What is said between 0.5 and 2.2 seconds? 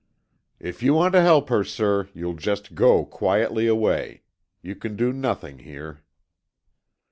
"If you want to help her, sir,